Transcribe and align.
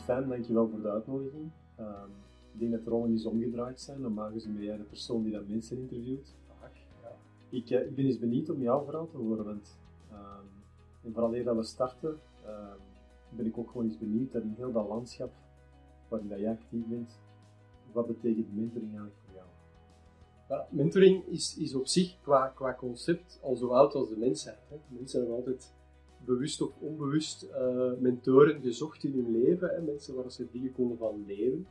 fijn, 0.00 0.28
dankjewel 0.28 0.68
voor 0.68 0.82
de 0.82 0.90
uitnodiging. 0.90 1.50
Ehm, 1.76 2.10
ik 2.52 2.58
denk 2.58 2.72
dat 2.72 2.84
de 2.84 2.90
rollen 2.90 3.10
eens 3.10 3.26
omgedraaid 3.26 3.80
zijn. 3.80 4.00
Normaal 4.00 4.30
gezien 4.30 4.54
ben 4.54 4.64
jij 4.64 4.76
de 4.76 4.82
persoon 4.82 5.22
die 5.22 5.32
dat 5.32 5.48
mensen 5.48 5.78
interviewt. 5.78 6.34
Ja. 7.02 7.12
Ik, 7.48 7.70
eh, 7.70 7.86
ik 7.86 7.94
ben 7.94 8.04
eens 8.04 8.18
benieuwd 8.18 8.50
om 8.50 8.62
jouw 8.62 8.84
verhaal 8.84 9.08
te 9.08 9.16
horen, 9.16 9.44
want 9.44 9.78
ehm, 10.10 10.44
en 11.02 11.12
vooral 11.12 11.34
eer 11.34 11.44
dat 11.44 11.56
we 11.56 11.62
starten, 11.62 12.18
ehm, 12.44 12.78
ben 13.28 13.46
ik 13.46 13.58
ook 13.58 13.70
gewoon 13.70 13.86
eens 13.86 13.98
benieuwd 13.98 14.32
dat 14.32 14.42
in 14.42 14.54
heel 14.56 14.72
dat 14.72 14.88
landschap 14.88 15.32
waarin 16.08 16.28
dat 16.28 16.38
jij 16.38 16.50
actief 16.50 16.86
bent, 16.86 17.20
wat 17.92 18.06
betekent 18.06 18.54
mentoring 18.54 18.90
eigenlijk 18.90 19.20
voor 19.24 19.34
jou? 19.34 19.46
Ja, 20.48 20.66
mentoring 20.70 21.26
is, 21.26 21.56
is 21.58 21.74
op 21.74 21.86
zich 21.86 22.20
qua, 22.20 22.48
qua 22.48 22.74
concept 22.74 23.40
al 23.42 23.56
zo 23.56 23.68
oud 23.68 23.94
als 23.94 24.08
de 24.08 24.16
mensheid. 24.16 24.58
Hè. 24.68 24.76
Mensen 24.88 25.18
hebben 25.18 25.36
altijd 25.36 25.74
bewust 26.26 26.60
of 26.60 26.72
onbewust 26.80 27.42
eh, 27.42 27.92
mentoren 27.98 28.60
gezocht 28.60 29.04
in 29.04 29.12
hun 29.12 29.30
leven. 29.30 29.68
Hè. 29.68 29.80
Mensen 29.80 30.14
waar 30.14 30.30
ze 30.30 30.50
dingen 30.50 30.72
konden 30.72 30.98
van 30.98 31.24
leren. 31.26 31.66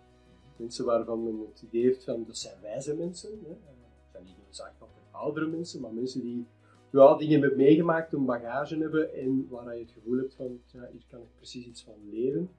Mensen 0.57 0.85
waarvan 0.85 1.23
men 1.23 1.39
het 1.39 1.61
idee 1.61 1.81
heeft 1.81 2.03
van 2.03 2.23
dat 2.27 2.37
zijn 2.37 2.61
wijze 2.61 2.95
mensen. 2.95 3.29
Hè. 3.29 3.49
Dat 3.49 4.11
zijn 4.11 4.23
niet 4.23 4.37
noodzakelijk 4.43 4.93
oudere 5.11 5.47
mensen, 5.47 5.81
maar 5.81 5.93
mensen 5.93 6.21
die 6.21 6.47
ja, 6.91 7.17
dingen 7.17 7.39
hebben 7.39 7.57
meegemaakt, 7.57 8.13
een 8.13 8.25
bagage 8.25 8.77
hebben 8.77 9.13
en 9.13 9.47
waar 9.49 9.75
je 9.75 9.81
het 9.81 9.91
gevoel 9.91 10.17
hebt 10.17 10.35
van 10.35 10.59
ja, 10.65 10.89
hier 10.91 11.05
kan 11.09 11.21
ik 11.21 11.35
precies 11.35 11.65
iets 11.65 11.83
van 11.83 12.09
leren. 12.09 12.49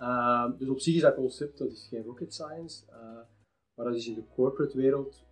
Uh, 0.00 0.58
dus 0.58 0.68
op 0.68 0.80
zich 0.80 0.94
is 0.94 1.00
dat 1.00 1.14
concept, 1.14 1.58
dat 1.58 1.72
is 1.72 1.86
geen 1.90 2.02
rocket 2.02 2.34
science, 2.34 2.84
maar 3.74 3.86
dat 3.86 3.94
is 3.94 4.08
in 4.08 4.14
de 4.14 4.24
corporate 4.34 4.76
wereld 4.76 5.24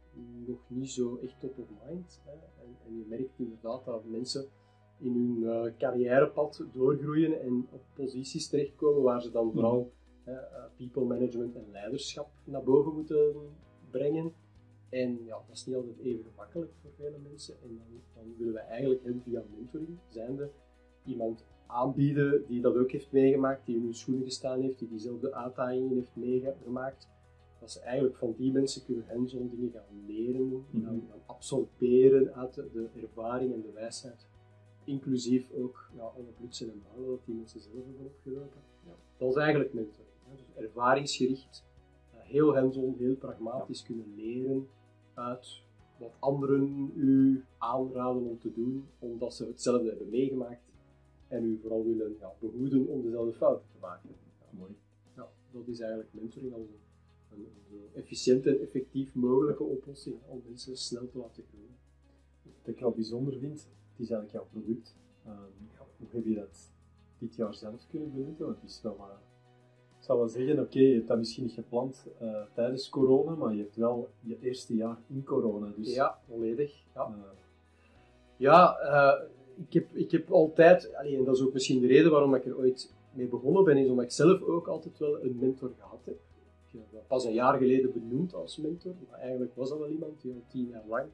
nog 0.47 0.59
niet 0.69 0.91
zo 0.91 1.19
echt 1.23 1.41
top 1.41 1.59
of 1.59 1.67
mind. 1.87 2.21
Hè. 2.25 2.33
En, 2.33 2.77
en, 2.87 2.99
je 2.99 3.05
merkt 3.09 3.39
inderdaad 3.39 3.85
dat 3.85 4.05
mensen 4.05 4.49
in 4.99 5.13
hun 5.13 5.43
uh, 5.43 5.73
carrièrepad 5.79 6.65
doorgroeien 6.73 7.41
en 7.41 7.67
op 7.71 7.83
posities 7.95 8.49
terechtkomen 8.49 9.03
waar 9.03 9.23
ze 9.23 9.31
dan 9.31 9.53
vooral 9.53 9.93
uh, 10.29 10.35
people 10.77 11.05
management 11.05 11.55
en 11.55 11.65
leiderschap 11.73 12.29
naar 12.45 12.63
boven 12.63 12.95
moeten 12.95 13.35
brengen. 13.91 14.33
En 14.89 15.25
ja, 15.25 15.43
dat 15.47 15.57
is 15.57 15.67
niet 15.67 15.77
altijd 15.77 15.99
even 15.99 16.25
gemakkelijk 16.25 16.73
voor 16.83 16.91
vele 16.97 17.19
mensen. 17.29 17.55
En 17.63 17.69
dan, 17.77 18.01
dan 18.15 18.35
willen 18.39 18.55
we 18.55 18.61
eigenlijk 18.61 19.05
hen 19.05 19.23
via 19.25 19.43
mentoring, 19.57 19.99
zijnde 20.09 20.51
iemand 21.05 21.45
aanbieden 21.67 22.45
die 22.47 22.61
dat 22.61 22.77
ook 22.77 22.91
heeft 22.91 23.13
meegemaakt, 23.13 23.67
die 23.67 23.77
in 23.77 23.83
hun 23.83 23.95
schoenen 23.95 24.25
gestaan 24.25 24.61
heeft, 24.61 24.79
die 24.79 24.89
diezelfde 24.89 25.35
uitdagingen 25.35 25.95
heeft 25.95 26.17
meegemaakt. 26.17 27.09
Dat 27.61 27.71
ze 27.71 27.81
eigenlijk 27.81 28.17
van 28.17 28.35
die 28.37 28.53
mensen 28.53 28.85
kunnen 28.85 29.05
hands-on 29.09 29.49
dingen 29.49 29.71
gaan 29.73 30.05
leren, 30.07 30.47
mm 30.47 30.65
-hmm. 30.71 30.85
gaan, 30.85 31.03
absorberen 31.27 32.35
uit 32.35 32.55
de, 32.55 32.69
de, 32.73 32.89
ervaring 33.01 33.53
en 33.53 33.63
de 33.63 33.73
wijsheid. 33.73 34.27
Inclusief 34.85 35.51
ook 35.53 35.91
ja, 35.97 36.03
alle 36.03 36.33
blutsen 36.39 36.71
en 36.71 36.83
balen 36.83 37.09
dat 37.09 37.25
die 37.25 37.35
mensen 37.35 37.61
zelf 37.61 37.85
hebben 37.85 38.07
opgelopen. 38.07 38.61
Ja. 38.87 38.93
Dat 39.17 39.29
is 39.31 39.37
eigenlijk 39.37 39.73
mentoring. 39.73 40.09
Hè. 40.25 40.37
Dus 40.37 40.65
ervaringsgericht, 40.65 41.65
heel 42.11 42.55
hands-on, 42.57 42.95
heel 42.99 43.17
pragmatisch 43.17 43.81
ja. 43.81 43.87
kunnen 43.87 44.15
leren 44.15 44.69
uit 45.15 45.63
wat 45.99 46.13
anderen 46.19 46.93
u 46.97 47.45
aanraden 47.59 48.23
om 48.23 48.39
te 48.39 48.53
doen, 48.53 48.87
omdat 48.99 49.35
ze 49.35 49.47
hetzelfde 49.47 49.89
hebben 49.89 50.09
meegemaakt 50.09 50.63
en 51.29 51.45
u 51.45 51.59
vooral 51.61 51.85
willen 51.85 52.17
ja, 52.21 52.33
behoeden 52.41 52.87
om 52.87 53.03
dezelfde 53.03 53.33
fouten 53.33 53.67
te 53.73 53.79
maken. 53.81 54.11
Ja, 54.41 54.59
mooi. 54.59 54.77
Ja, 55.17 55.29
dat 55.51 55.69
is 55.69 55.81
eigenlijk 55.81 56.11
mentoring 56.13 56.53
als 56.53 56.63
een, 56.63 57.39
een, 57.39 57.47
een 57.71 57.89
efficiënt 57.95 58.47
en 58.47 58.61
effectief 58.61 59.15
mogelijke 59.15 59.63
oplossing 59.63 60.17
om 60.27 60.43
mensen 60.45 60.77
snel 60.77 61.09
te 61.09 61.19
laten 61.19 61.45
groeien. 61.49 61.77
Wat 62.43 62.75
ik 62.75 62.81
wel 62.81 62.91
bijzonder 62.91 63.39
vind, 63.39 63.69
het 63.97 64.07
is 64.07 64.11
eigenlijk 64.11 64.33
jouw 64.33 64.47
product. 64.51 64.97
Um, 65.27 65.71
hoe 65.99 66.09
heb 66.11 66.25
je 66.25 66.35
dat 66.35 66.71
dit 67.19 67.35
jaar 67.35 67.55
zelf 67.55 67.87
kunnen 67.89 68.13
benutten? 68.13 68.47
Want 68.47 68.61
het 68.61 68.71
is 68.71 68.83
wel 68.83 68.97
maar 68.99 69.19
ik 70.05 70.11
zal 70.11 70.19
wel 70.19 70.29
zeggen, 70.29 70.53
oké, 70.53 70.63
okay, 70.63 70.83
je 70.83 70.95
hebt 70.95 71.09
dat 71.09 71.19
misschien 71.19 71.45
niet 71.45 71.53
gepland 71.53 72.07
uh, 72.23 72.43
tijdens 72.53 72.89
corona, 72.89 73.35
maar 73.35 73.55
je 73.55 73.63
hebt 73.63 73.77
wel 73.77 74.09
je 74.21 74.39
eerste 74.41 74.75
jaar 74.75 74.99
in 75.07 75.25
corona. 75.25 75.73
Dus, 75.77 75.95
ja, 75.95 76.19
volledig. 76.29 76.85
Ja, 76.95 77.09
uh, 77.09 77.25
ja 78.37 78.77
uh, 78.83 79.29
ik, 79.67 79.73
heb, 79.73 79.97
ik 79.97 80.11
heb 80.11 80.31
altijd, 80.31 80.95
allee, 80.95 81.17
en 81.17 81.25
dat 81.25 81.37
is 81.37 81.43
ook 81.43 81.53
misschien 81.53 81.81
de 81.81 81.87
reden 81.87 82.11
waarom 82.11 82.35
ik 82.35 82.45
er 82.45 82.57
ooit 82.57 82.95
mee 83.13 83.27
begonnen 83.27 83.65
ben, 83.65 83.77
is 83.77 83.89
omdat 83.89 84.05
ik 84.05 84.11
zelf 84.11 84.43
ook 84.43 84.67
altijd 84.67 84.99
wel 84.99 85.23
een 85.23 85.37
mentor 85.41 85.73
gehad 85.79 86.01
heb. 86.05 86.19
Ik 86.71 86.81
heb 86.81 86.93
dat 86.93 87.07
pas 87.07 87.25
een 87.25 87.33
jaar 87.33 87.59
geleden 87.59 87.93
benoemd 87.93 88.35
als 88.35 88.57
mentor, 88.57 88.95
maar 89.11 89.19
eigenlijk 89.19 89.55
was 89.55 89.69
dat 89.69 89.79
wel 89.79 89.89
iemand 89.89 90.21
die 90.21 90.33
al 90.33 90.43
tien 90.49 90.69
jaar 90.69 90.85
lang 90.89 91.09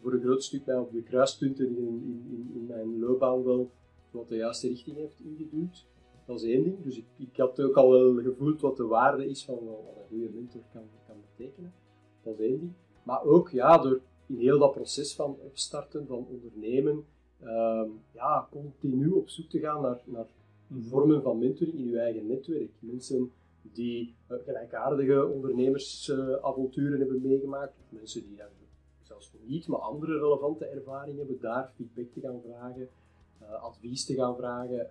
voor 0.00 0.12
een 0.12 0.20
groot 0.20 0.44
stuk 0.44 0.66
mij 0.66 0.76
op 0.76 0.92
de 0.92 1.02
kruispunten 1.02 1.66
in, 1.66 1.76
in, 1.76 2.50
in, 2.54 2.66
mijn 2.66 2.98
loopbaan 2.98 3.44
wel 3.44 3.70
wat 4.10 4.28
de 4.28 4.36
juiste 4.36 4.68
richting 4.68 4.96
heeft 4.96 5.20
ingeduwd. 5.20 5.86
Dat 6.26 6.42
is 6.42 6.50
één 6.50 6.62
ding. 6.62 6.82
Dus 6.82 6.96
ik, 6.96 7.06
ik 7.16 7.36
had 7.36 7.60
ook 7.60 7.76
al 7.76 7.90
wel 7.90 8.22
gevoeld 8.22 8.60
wat 8.60 8.76
de 8.76 8.86
waarde 8.86 9.28
is 9.28 9.44
van 9.44 9.54
wat 9.54 9.96
een 9.96 10.08
goede 10.08 10.30
mentor 10.34 10.62
kan, 10.72 10.82
kan 11.06 11.16
betekenen. 11.36 11.72
Dat 12.22 12.38
is 12.38 12.46
één 12.46 12.60
ding. 12.60 12.72
Maar 13.02 13.24
ook 13.24 13.50
ja, 13.50 13.78
door 13.78 14.00
in 14.26 14.38
heel 14.38 14.58
dat 14.58 14.72
proces 14.72 15.14
van 15.14 15.36
opstarten, 15.40 16.06
van 16.06 16.26
ondernemen, 16.30 17.04
um, 17.42 18.00
ja, 18.12 18.48
continu 18.50 19.10
op 19.10 19.28
zoek 19.28 19.48
te 19.48 19.58
gaan 19.58 19.82
naar, 19.82 20.02
naar 20.04 20.26
vormen 20.80 21.22
van 21.22 21.38
mentoring 21.38 21.78
in 21.78 21.88
je 21.88 21.98
eigen 21.98 22.26
netwerk. 22.26 22.70
Mensen 22.78 23.32
die 23.62 24.14
uh, 24.30 24.38
gelijkaardige 24.44 25.26
ondernemersavonturen 25.26 26.92
uh, 26.92 26.98
hebben 26.98 27.22
meegemaakt, 27.22 27.72
of 27.78 27.98
mensen 27.98 28.22
die 28.28 28.36
zelfs 29.22 29.46
niet, 29.46 29.66
maar 29.66 29.80
andere 29.80 30.18
relevante 30.18 30.64
ervaringen 30.64 31.18
hebben, 31.18 31.40
daar 31.40 31.72
feedback 31.74 32.12
te 32.12 32.20
gaan 32.20 32.40
vragen, 32.44 32.88
advies 33.60 34.04
te 34.04 34.14
gaan 34.14 34.36
vragen 34.36 34.90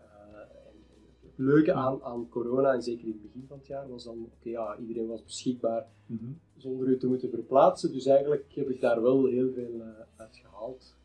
het 1.32 1.46
leuke 1.46 1.74
aan, 1.74 2.04
aan 2.04 2.30
corona, 2.30 2.74
en 2.74 2.84
zeker 2.84 3.06
in 3.06 3.12
het 3.12 3.22
begin 3.22 3.46
van 3.48 3.58
het 3.58 3.68
jaar, 3.68 3.90
was 3.90 4.04
dan, 4.04 4.18
oké, 4.18 4.32
okay, 4.40 4.52
ja, 4.52 4.78
iedereen 4.78 5.08
was 5.08 5.24
beschikbaar 5.24 5.88
mm 6.06 6.18
-hmm. 6.18 6.40
zonder 6.58 6.88
u 6.88 6.98
te 6.98 7.08
moeten 7.08 7.30
verplaatsen. 7.30 7.92
Dus 7.92 8.06
eigenlijk 8.06 8.54
heb 8.54 8.70
ik 8.70 8.82
daar 8.82 9.02
wel 9.02 9.26
heel 9.26 9.52
veel 9.54 9.74
uh, 9.74 9.88
uit 10.16 10.38
gehaald. 10.38 10.96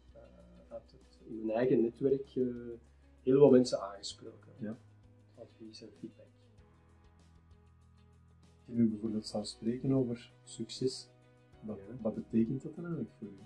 Uit 0.68 0.90
het, 0.90 1.18
in 1.28 1.44
mijn 1.44 1.58
eigen 1.58 1.80
netwerk 1.80 2.28
heel 3.22 3.38
veel 3.38 3.50
mensen 3.50 3.80
aangesproken. 3.80 4.52
Ja. 4.58 4.78
Advies 5.34 5.82
en 5.82 5.88
feedback. 5.98 6.26
Als 8.56 8.66
je 8.66 8.72
nu 8.72 8.88
bijvoorbeeld 8.88 9.26
zou 9.26 9.44
spreken 9.44 9.92
over 9.92 10.32
succes, 10.44 11.08
wat, 11.60 11.78
ja. 11.88 11.94
wat 12.00 12.14
betekent 12.14 12.62
dat 12.62 12.74
dan 12.74 12.84
eigenlijk 12.84 13.14
voor 13.18 13.28
u? 13.28 13.36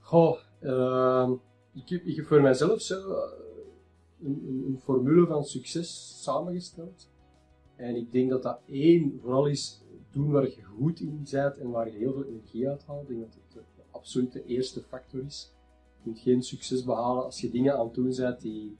Goh, 0.00 0.38
ehm, 0.60 1.32
ik, 1.74 1.88
heb, 1.88 2.04
ik 2.04 2.16
heb 2.16 2.26
voor 2.26 2.40
mijzelf 2.40 2.80
zo 2.80 3.10
een, 4.22 4.42
een, 4.46 4.64
een, 4.66 4.78
formule 4.82 5.26
van 5.26 5.44
succes 5.44 6.22
samengesteld. 6.22 7.08
En 7.76 7.96
ik 7.96 8.12
denk 8.12 8.30
dat 8.30 8.42
dat 8.42 8.60
één 8.66 9.18
vooral 9.20 9.46
is 9.46 9.82
doen 10.10 10.30
waar 10.30 10.44
je 10.44 10.62
goed 10.62 11.00
in 11.00 11.26
bent 11.30 11.58
en 11.58 11.70
waar 11.70 11.90
je 11.90 11.98
heel 11.98 12.12
veel 12.12 12.24
energie 12.24 12.68
uit 12.68 12.84
haalt. 12.84 13.02
Ik 13.02 13.08
denk 13.08 13.20
dat 13.20 13.34
het 13.34 13.52
de, 13.52 13.60
de 13.76 13.82
absolute 13.90 14.44
eerste 14.44 14.82
factor 14.82 15.24
is. 15.24 15.52
Je 15.96 16.02
kunt 16.02 16.18
geen 16.18 16.42
succes 16.42 16.84
behalen 16.84 17.24
als 17.24 17.40
je 17.40 17.50
dingen 17.50 17.78
aan 17.78 17.84
het 17.84 17.94
doen 17.94 18.14
bent 18.16 18.40
die 18.40 18.76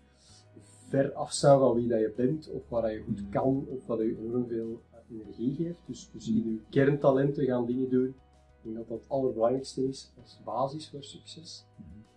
ver 0.89 1.13
afstaan 1.13 1.59
van 1.59 1.75
wie 1.75 1.89
dat 1.89 2.01
je 2.01 2.13
bent, 2.17 2.49
of 2.49 2.69
waar 2.69 2.93
je 2.93 3.03
goed 3.03 3.29
kan, 3.31 3.67
of 3.69 3.87
wat 3.87 3.99
je 3.99 4.19
enorm 4.19 4.47
veel 4.47 4.81
energie 5.11 5.55
geeft. 5.55 5.81
Dus, 5.87 6.11
dus 6.13 6.29
in 6.29 6.35
je 6.35 6.61
kerntalenten 6.71 7.45
gaan 7.45 7.67
dingen 7.67 7.91
doen. 7.91 8.07
Ik 8.07 8.63
denk 8.63 8.77
dat 8.77 8.89
dat 8.89 9.01
het 9.01 9.09
allerbelangrijkste 9.09 9.89
is 9.89 10.13
als 10.23 10.41
basis 10.45 10.89
voor 10.89 11.05
succes. 11.05 11.65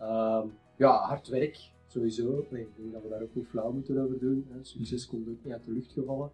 Uh, 0.01 0.43
ja, 0.75 0.97
hard 1.07 1.27
werk, 1.27 1.71
Sowieso, 1.91 2.45
nee, 2.49 2.61
ik 2.61 2.75
denk 2.75 2.93
dat 2.93 3.03
we 3.03 3.09
daar 3.09 3.21
ook 3.21 3.35
niet 3.35 3.47
flauw 3.47 3.71
moeten 3.71 4.03
over 4.03 4.19
doen. 4.19 4.45
Hè. 4.49 4.57
Succes 4.61 5.07
komt 5.07 5.29
ook 5.29 5.43
niet 5.43 5.53
uit 5.53 5.65
de 5.65 5.71
lucht 5.71 5.91
gevallen. 5.91 6.31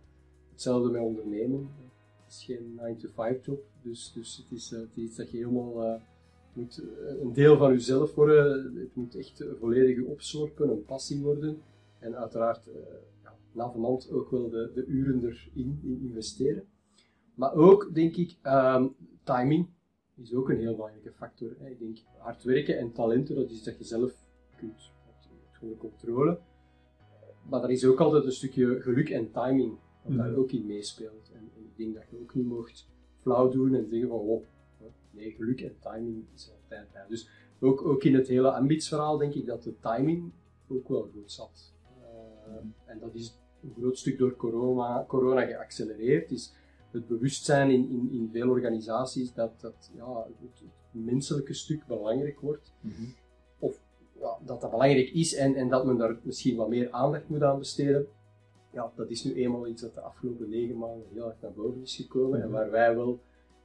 Hetzelfde 0.52 0.90
met 0.90 1.02
ondernemen. 1.02 1.70
Het 2.24 2.34
is 2.34 2.44
geen 2.44 2.80
9-to-5 2.80 3.42
job, 3.42 3.64
dus, 3.82 4.12
dus 4.14 4.38
het, 4.38 4.58
is, 4.58 4.70
het 4.70 4.90
is 4.96 5.04
iets 5.04 5.16
dat 5.16 5.32
je 5.32 5.38
helemaal 5.38 5.84
uh, 5.84 6.02
moet 6.54 6.82
een 7.22 7.34
deel 7.34 7.58
van 7.58 7.72
jezelf 7.72 8.16
worden. 8.16 8.76
Het 8.76 8.96
moet 8.96 9.16
echt 9.16 9.44
volledig 9.60 10.04
opslorpen, 10.04 10.70
een 10.70 10.86
passie 10.86 11.22
worden. 11.22 11.62
En 12.00 12.16
uiteraard, 12.16 12.68
uh, 12.68 12.74
ja, 13.56 13.66
na 13.66 13.72
vanand 13.72 14.12
ook 14.12 14.32
wel 14.32 14.50
de, 14.50 14.72
de 14.74 14.86
uren 14.86 15.24
erin 15.24 15.80
in 15.84 16.02
investeren. 16.02 16.64
Maar 17.36 17.54
ook, 17.54 17.94
denk 17.94 18.16
ik, 18.16 18.38
um, 18.44 18.96
timing 19.24 19.68
is 20.16 20.34
ook 20.34 20.50
een 20.50 20.60
heel 20.60 20.76
belangrijke 20.76 21.12
factor. 21.12 21.56
Hè. 21.60 21.70
Ik 21.70 21.80
denk, 21.80 21.98
hard 22.18 22.44
werken 22.44 22.78
en 22.78 22.92
talenten, 22.92 23.36
dat 23.36 23.52
is 23.52 23.64
dat 23.64 23.78
je 23.78 23.84
zelf 23.84 24.14
kunt 24.58 24.94
de 25.60 25.78
controle. 25.78 26.40
Maar 27.50 27.64
er 27.64 27.72
is 27.72 27.86
ook 27.86 28.00
altijd 28.00 28.26
een 28.26 28.32
stukje 28.32 28.82
geluk 28.82 29.10
en 29.10 29.32
timing 29.32 29.78
dat 30.04 30.12
mm. 30.12 30.18
daar 30.18 30.36
ook 30.36 30.52
in 30.52 30.66
meespeelt. 30.66 31.32
En, 31.34 31.52
en, 31.56 31.64
ik 31.64 31.78
denk 31.78 31.96
dat 31.96 32.10
je 32.10 32.20
ook 32.22 32.36
niet 32.36 32.46
mocht 32.46 32.88
flauw 33.22 33.50
doen 33.50 33.74
en 33.76 33.88
zeggen 33.88 34.10
van, 34.10 34.18
oh, 34.18 34.44
nee, 35.12 35.32
geluk 35.32 35.62
en 35.62 35.76
timing 35.80 36.26
is 36.34 36.52
altijd 36.52 36.92
bij. 36.92 37.06
Dus 37.08 37.30
ook, 37.60 37.82
ook 37.82 38.04
in 38.04 38.16
het 38.16 38.28
hele 38.28 38.52
ambitsverhaal 38.52 39.18
denk 39.18 39.34
ik 39.34 39.46
dat 39.46 39.64
de 39.64 39.80
timing 39.80 40.32
ook 40.68 40.88
wel 40.88 41.10
goed 41.14 41.32
zat. 41.32 41.74
Uh, 41.86 42.62
mm. 42.62 42.74
En 42.86 43.00
dat 43.00 43.16
is 43.16 43.40
een 43.66 43.74
groot 43.82 43.98
stuk 43.98 44.18
door 44.18 44.36
corona, 44.36 45.06
corona 45.08 45.46
geaccelereerd. 45.46 46.32
Is 46.32 46.54
het 46.92 47.08
bewustzijn 47.08 47.70
in, 47.70 47.90
in, 47.90 48.10
in 48.12 48.30
veel 48.32 48.50
organisaties 48.50 49.34
dat, 49.34 49.62
dat 49.62 49.92
ja, 49.96 50.26
het, 50.42 50.60
het 50.60 51.04
menselijke 51.04 51.54
stuk 51.54 51.86
belangrijk 51.88 52.40
wordt. 52.40 52.74
Mm 52.82 52.92
-hmm 52.92 53.14
ja, 54.20 54.38
dat 54.46 54.62
dat 54.62 54.72
belangrijk 54.72 55.10
is 55.10 55.36
en, 55.36 55.56
en 55.56 55.70
dat 55.70 55.86
men 55.86 55.98
daar 55.98 56.18
misschien 56.22 56.56
wat 56.56 56.70
meer 56.70 56.92
aandacht 56.92 57.30
moet 57.30 57.42
aan 57.42 57.58
besteden. 57.60 58.08
ja, 58.74 58.92
dat 58.96 59.10
is 59.10 59.24
nu 59.24 59.34
eenmaal 59.34 59.68
iets 59.68 59.82
dat 59.82 59.94
de 59.94 60.02
afgelopen 60.02 60.50
negen 60.50 60.78
maanden 60.78 61.08
heel 61.14 61.28
erg 61.28 61.42
naar 61.42 61.54
boven 61.54 61.82
is 61.82 61.96
gekomen 61.96 62.40
en 62.42 62.46
Mhm. 62.48 62.56
waar 62.56 62.72
wij 62.72 62.96
wel 62.96 63.20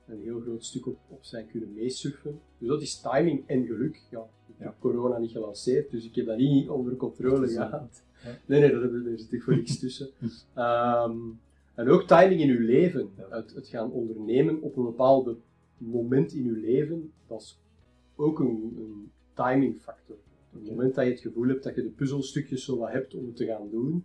een 0.07 0.21
heel 0.21 0.41
groot 0.41 0.65
stuk 0.65 0.87
op, 0.87 0.97
op 1.09 1.25
zijn 1.25 1.47
kunnen 1.47 1.73
meesurfen. 1.75 2.41
Dus 2.59 2.69
dat 2.69 2.83
is 2.83 3.01
timing 3.01 3.43
en 3.47 3.67
geluk. 3.67 4.03
Ja, 4.11 4.21
ik 4.49 4.55
Ja. 4.59 4.65
heb 4.65 4.75
corona 4.79 5.19
niet 5.19 5.31
gelanceerd, 5.31 5.91
dus 5.91 6.05
ik 6.05 6.15
heb 6.15 6.27
dat 6.27 6.37
niet 6.37 6.69
onder 6.69 6.97
controle 6.97 7.49
gehad. 7.49 8.03
Nee, 8.47 8.61
nee, 8.61 8.73
er 8.73 9.19
zit 9.19 9.43
voor 9.43 9.57
niks 9.57 9.79
tussen. 9.81 10.09
Ehm, 10.55 11.19
en 11.75 11.89
ook 11.89 12.03
timing 12.03 12.41
in 12.41 12.51
uw 12.51 12.67
leven. 12.67 13.11
Het, 13.17 13.55
het 13.55 13.69
gaan 13.69 13.91
ondernemen 13.91 14.63
op 14.63 14.77
een 14.77 14.85
bepaald 14.85 15.37
moment 15.79 16.33
in 16.33 16.47
uw 16.47 16.61
leven, 16.61 17.13
dat 17.27 17.41
is 17.41 17.59
ook 18.17 18.39
een, 18.39 18.75
een 18.79 19.11
timing 19.35 19.81
factor. 19.81 20.17
Op 20.53 20.61
het 20.61 20.71
moment 20.71 20.95
dat 20.95 21.05
je 21.05 21.11
het 21.11 21.21
gevoel 21.21 21.49
hebt 21.49 21.63
dat 21.63 21.75
je 21.75 21.83
de 21.83 21.89
puzzelstukjes 21.89 22.65
zo 22.65 22.79
wat 22.79 22.91
hebt 22.91 23.15
om 23.15 23.27
het 23.27 23.37
te 23.37 23.47
gaan 23.47 23.71
doen, 23.71 24.05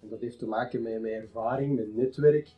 en 0.00 0.08
dat 0.08 0.20
heeft 0.20 0.38
te 0.38 0.46
maken 0.46 0.82
met, 0.82 1.00
met 1.00 1.12
ervaring, 1.12 1.76
met 1.76 1.96
netwerk. 1.96 2.54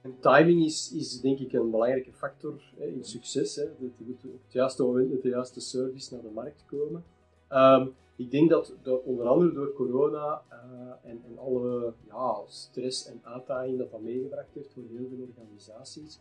En 0.00 0.16
timing 0.20 0.64
is, 0.64 0.92
is 0.92 1.20
denk 1.20 1.38
ik 1.38 1.52
een 1.52 1.70
belangrijke 1.70 2.12
factor 2.12 2.72
hè, 2.76 2.86
in 2.86 3.04
succes. 3.04 3.56
Hè. 3.56 3.64
Dat 3.64 3.90
je 3.96 4.04
moet 4.04 4.24
op 4.24 4.42
het 4.44 4.52
juiste 4.52 4.82
moment 4.82 5.10
met 5.10 5.22
de 5.22 5.28
juiste 5.28 5.60
service 5.60 6.14
naar 6.14 6.22
de 6.22 6.30
markt 6.34 6.64
komen. 6.66 7.04
Ehm, 7.52 7.86
ik 8.16 8.30
denk 8.30 8.50
dat 8.50 8.74
door- 8.82 9.02
onder 9.02 9.26
andere 9.26 9.52
door 9.52 9.72
corona 9.72 10.42
eh, 10.48 11.10
en, 11.10 11.22
en 11.24 11.38
alle 11.38 11.92
ja, 12.06 12.42
stress 12.46 13.06
en 13.06 13.20
uitdaging 13.22 13.78
dat 13.78 13.90
dat 13.90 14.00
meegebracht 14.00 14.54
heeft 14.54 14.72
voor 14.72 14.82
heel 14.88 15.08
veel 15.08 15.26
organisaties, 15.28 16.20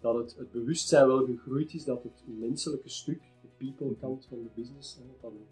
dat 0.00 0.14
het, 0.14 0.36
het 0.38 0.50
bewustzijn 0.50 1.06
wel 1.06 1.24
gegroeid 1.24 1.74
is 1.74 1.84
dat 1.84 2.02
het 2.02 2.22
menselijke 2.26 2.88
stuk, 2.88 3.20
de 3.42 3.48
people 3.56 3.96
kant 4.00 4.26
van 4.26 4.42
de 4.42 4.48
business, 4.54 4.96
hè, 4.96 5.02
dat 5.20 5.30
een, 5.30 5.46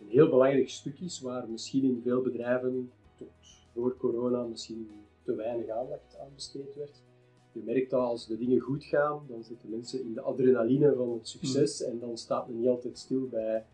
een 0.00 0.08
heel 0.08 0.28
belangrijk 0.28 0.68
stuk 0.68 1.00
is 1.00 1.20
waar 1.20 1.48
misschien 1.48 1.84
in 1.84 2.00
veel 2.02 2.22
bedrijven 2.22 2.90
tot 3.18 3.28
voor 3.74 3.96
corona 3.96 4.42
misschien 4.42 4.90
te 5.22 5.34
weinig 5.34 5.68
aandacht 5.68 6.18
aan 6.18 6.34
besteed 6.34 6.74
werd. 6.74 7.02
Je 7.52 7.62
merkt 7.64 7.90
dat 7.90 8.00
als 8.00 8.26
de 8.26 8.36
dingen 8.36 8.60
goed 8.60 8.84
gaan, 8.84 9.24
dan 9.28 9.44
zitten 9.44 9.70
mensen 9.70 10.02
in 10.02 10.14
de 10.14 10.20
adrenaline 10.20 10.94
van 10.94 11.12
het 11.12 11.28
succes 11.28 11.82
en 11.82 11.98
dan 11.98 12.18
staat 12.18 12.48
men 12.48 12.58
niet 12.58 12.68
altijd 12.68 12.98
stil 12.98 13.28
bij 13.28 13.64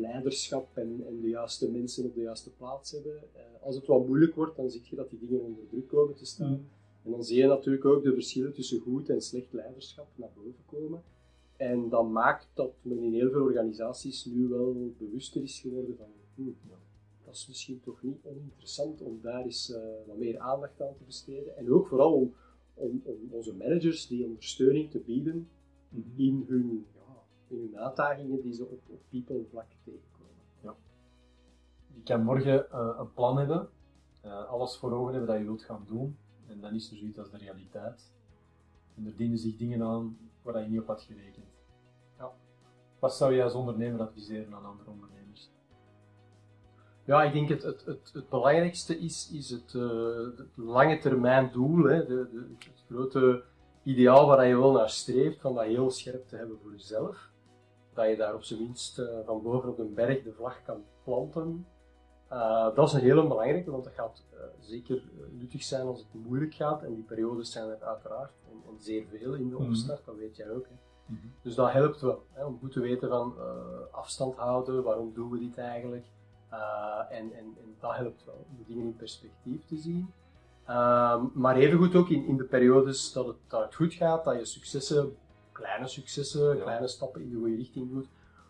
leiderschap 0.00 0.76
en, 0.76 1.04
en 1.06 1.20
de 1.20 1.28
juiste 1.28 1.70
mensen 1.70 2.04
op 2.04 2.14
de 2.14 2.20
juiste 2.20 2.50
plaats 2.50 2.90
hebben. 2.92 3.16
Eh, 3.32 3.42
als 3.62 3.74
het 3.74 3.86
wat 3.86 4.06
moeilijk 4.06 4.34
wordt, 4.34 4.56
dan 4.56 4.70
zie 4.70 4.82
je 4.84 4.96
dat 4.96 5.10
die 5.10 5.18
dingen 5.18 5.40
onder 5.40 5.66
druk 5.68 5.88
komen 5.88 6.14
te 6.14 6.26
staan. 6.26 6.50
Mm. 6.50 6.68
En 7.04 7.10
dan 7.10 7.24
zie 7.24 7.36
je 7.36 7.46
natuurlijk 7.46 7.84
ook 7.84 8.02
de 8.02 8.12
verschillen 8.12 8.52
tussen 8.52 8.80
goed 8.80 9.08
en 9.08 9.20
slecht 9.20 9.52
leiderschap 9.52 10.06
naar 10.14 10.30
boven 10.34 10.64
komen. 10.66 11.02
En 11.56 11.88
dat 11.88 12.10
maakt 12.10 12.48
dat 12.54 12.72
men 12.82 12.98
in 12.98 13.14
heel 13.14 13.30
veel 13.30 13.42
organisaties 13.42 14.24
nu 14.24 14.48
wel 14.48 14.94
bewuster 14.98 15.42
is 15.42 15.60
geworden 15.60 15.96
van 15.96 16.06
hm, 16.34 16.50
dat 17.24 17.34
is 17.34 17.48
misschien 17.48 17.80
toch 17.80 18.02
niet 18.02 18.18
oninteressant 18.22 19.02
om 19.02 19.18
daar 19.22 19.44
eens 19.44 19.72
eh, 19.72 19.82
wat 20.06 20.16
meer 20.16 20.38
aandacht 20.38 20.82
aan 20.82 20.94
te 20.96 21.04
besteden. 21.04 21.56
En 21.56 21.72
ook 21.72 21.86
vooral 21.86 22.12
om, 22.12 22.34
om, 22.74 23.00
om 23.04 23.16
onze 23.30 23.54
managers 23.54 24.06
die 24.06 24.24
ondersteuning 24.24 24.90
te 24.90 24.98
bieden 24.98 25.48
Mhm. 25.90 26.02
in 26.16 26.44
hun, 26.48 26.86
in 27.50 27.58
hun 27.58 27.78
uitdagingen 27.78 28.42
die 28.42 28.52
ze 28.52 28.64
op, 28.64 28.80
op 28.88 29.00
people 29.08 29.44
vlak 29.50 29.66
tegenkomen. 29.84 30.10
Je 31.94 32.06
kan 32.06 32.22
morgen 32.22 32.70
eh, 32.70 32.94
een 32.98 33.12
plan 33.12 33.38
hebben, 33.38 33.68
eh, 34.20 34.48
alles 34.48 34.76
voor 34.76 34.92
ogen 34.92 35.12
hebben 35.12 35.30
dat 35.30 35.38
je 35.38 35.44
wilt 35.44 35.62
gaan 35.62 35.84
doen, 35.86 36.16
en 36.46 36.60
dan 36.60 36.74
is 36.74 36.90
er 36.90 36.96
zoiets 36.96 37.18
als 37.18 37.30
de 37.30 37.38
realiteit. 37.38 38.12
En 38.96 39.06
er 39.06 39.16
dienen 39.16 39.38
zich 39.38 39.56
dingen 39.56 39.82
aan 39.82 40.18
waar 40.42 40.62
je 40.62 40.68
niet 40.68 40.80
op 40.80 40.86
had 40.86 41.02
gerekend. 41.02 41.46
Ja. 42.18 42.32
Wat 42.98 43.14
zou 43.14 43.34
je 43.34 43.42
als 43.42 43.54
ondernemer 43.54 44.00
adviseren 44.00 44.54
aan 44.54 44.64
andere 44.64 44.90
ondernemers? 44.90 45.50
Ja, 47.04 47.22
ik 47.22 47.32
denk 47.32 47.48
het, 47.48 47.62
het, 47.62 47.84
het, 47.84 48.10
het 48.12 48.28
belangrijkste 48.28 48.98
is, 48.98 49.30
is 49.32 49.50
het, 49.50 49.74
eh, 49.74 50.36
het 50.36 50.56
lange 50.56 50.98
termijn 50.98 51.52
doel, 51.52 51.84
hè, 51.84 52.06
de, 52.06 52.28
de, 52.32 52.54
het 52.58 52.84
grote 52.88 53.44
ideaal 53.82 54.26
waar 54.26 54.46
je 54.46 54.56
wel 54.56 54.72
naar 54.72 54.90
streeft, 54.90 55.40
van 55.40 55.54
dat 55.54 55.64
heel 55.64 55.90
scherp 55.90 56.28
te 56.28 56.36
hebben 56.36 56.58
voor 56.62 56.72
jezelf. 56.72 57.30
Dat 57.94 58.08
je 58.08 58.16
daar 58.16 58.34
op 58.34 58.42
zijn 58.42 58.60
minst 58.60 58.98
eh, 58.98 59.06
van 59.24 59.42
boven 59.42 59.68
op 59.68 59.78
een 59.78 59.94
berg 59.94 60.22
de 60.22 60.32
vlag 60.32 60.62
kan 60.62 60.84
planten. 61.04 61.66
Eh, 62.28 62.74
dat 62.74 62.88
is 62.88 62.92
een 62.94 63.00
hele 63.00 63.26
belangrijke, 63.26 63.70
want 63.70 63.84
dat 63.84 63.92
gaat 63.92 64.24
eh, 64.32 64.38
zeker 64.60 65.02
nuttig 65.30 65.62
zijn 65.62 65.86
als 65.86 65.98
het 65.98 66.24
moeilijk 66.24 66.54
gaat. 66.54 66.82
En 66.82 66.94
die 66.94 67.04
periodes 67.04 67.52
zijn 67.52 67.68
er 67.68 67.82
uiteraard 67.82 68.32
en, 68.50 68.62
en 68.68 68.80
zeer 68.80 69.04
veel 69.06 69.34
in 69.34 69.48
de 69.48 69.54
Mhm. 69.54 69.64
opstart, 69.64 70.04
dat 70.04 70.16
weet 70.16 70.36
jij 70.36 70.50
ook. 70.50 70.66
Hè. 70.68 70.74
Dus 71.42 71.54
dat 71.54 71.72
helpt 71.72 72.00
wel, 72.00 72.22
hè, 72.32 72.44
om 72.44 72.58
goed 72.58 72.72
te 72.72 72.80
weten 72.80 73.08
van 73.08 73.34
afstand 73.90 74.36
houden, 74.36 74.82
waarom 74.82 75.12
doen 75.14 75.30
we 75.30 75.38
dit 75.38 75.58
eigenlijk. 75.58 76.06
En, 77.10 77.32
en, 77.32 77.32
en, 77.32 77.76
dat 77.80 77.94
helpt 77.94 78.24
wel 78.24 78.46
om 78.50 78.56
de 78.56 78.64
dingen 78.66 78.84
in 78.84 78.96
perspectief 78.96 79.64
te 79.66 79.76
zien. 79.76 80.12
Uh, 80.68 81.22
maar 81.32 81.56
evengoed 81.56 81.94
ook 81.94 82.08
in, 82.08 82.26
in 82.26 82.36
de 82.36 82.44
periodes 82.44 83.12
dat 83.12 83.26
het, 83.26 83.36
dat 83.48 83.62
het 83.62 83.74
goed 83.74 83.94
gaat, 83.94 84.24
dat 84.24 84.38
je 84.38 84.44
successen, 84.44 85.16
kleine 85.60 85.88
successen, 85.88 86.56
ja. 86.56 86.62
kleine 86.62 86.88
stappen 86.88 87.22
in 87.22 87.30
de 87.30 87.36
goede 87.36 87.56
richting 87.56 87.90
doet, 87.90 88.08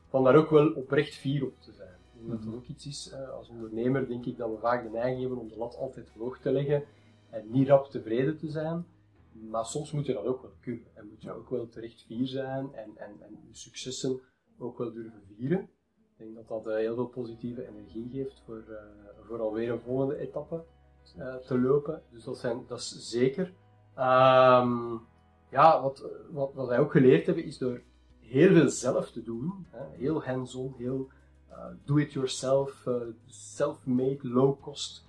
van 0.09 0.25
daar 0.25 0.37
ook 0.37 0.51
wel 0.51 0.73
oprecht 0.73 1.15
fier 1.15 1.45
op 1.45 1.61
te 1.61 1.73
zijn. 1.73 1.99
-hmm. 2.21 2.31
Dat 2.31 2.43
dat 2.43 2.55
ook 2.55 2.67
iets 2.67 2.87
is, 2.87 3.13
uh, 3.13 3.31
als 3.31 3.49
ondernemer 3.49 4.09
denk 4.09 4.27
ik 4.27 4.37
dat 4.37 4.51
we 4.51 4.59
vaak 4.59 4.83
de 4.83 4.91
neiging 4.91 5.21
hebben 5.21 5.39
om 5.39 5.49
de 5.49 5.57
lat 5.57 5.77
altijd 5.77 6.11
hoog 6.19 6.39
te 6.39 6.53
leggen 6.53 6.85
en 7.31 7.51
niet 7.51 7.69
rap 7.69 7.91
tevreden 7.91 8.39
te 8.39 8.49
zijn. 8.49 8.87
Maar 9.33 9.67
soms 9.67 9.93
moet 9.93 10.07
je 10.07 10.13
dat 10.13 10.25
ook 10.25 10.43
wel 10.43 10.53
kunnen 10.61 10.87
en 10.95 11.09
moet 11.09 11.23
je 11.23 11.33
ook 11.33 11.51
wel 11.51 11.69
terecht 11.69 12.03
fier 12.03 12.27
zijn 12.27 12.75
en, 12.75 12.91
en, 12.97 13.11
en 13.21 13.39
je 13.49 13.57
successen 13.57 14.21
ook 14.59 14.79
wel 14.79 14.93
durven 14.93 15.23
vieren. 15.37 15.61
Ik 15.61 16.27
denk 16.27 16.35
dat 16.35 16.49
dat 16.49 16.67
uh, 16.67 16.75
heel 16.75 16.95
veel 16.95 17.07
positieve 17.07 17.69
energie 17.69 18.09
geeft 18.13 18.43
voor, 18.45 18.65
uh, 18.69 18.77
voor 19.27 19.41
alweer 19.41 19.71
een 19.71 19.81
volgende 19.81 20.17
etappe 20.17 20.65
uh, 21.19 21.35
te 21.35 21.59
lopen. 21.59 22.03
Dus 22.11 22.25
dat, 22.25 22.39
zijn, 22.39 22.65
dat 22.67 22.79
is 22.79 23.09
zeker. 23.11 23.53
Um, 23.99 25.01
ja, 25.51 25.83
wat, 25.83 26.05
wat, 26.31 26.55
wat 26.55 26.67
wij 26.67 26.79
ook 26.79 26.93
geleerd 26.93 27.27
hebben 27.27 27.45
is 27.45 27.59
door 27.59 27.81
heel 28.21 28.53
veel 28.53 28.69
zelf 28.69 29.11
te 29.11 29.23
doen, 29.23 29.67
hè, 29.71 29.85
heel 29.97 30.25
hands-on, 30.25 30.75
heel 30.79 31.09
do-it-yourself, 31.85 32.87
self-made, 33.27 34.19
low-cost, 34.23 35.05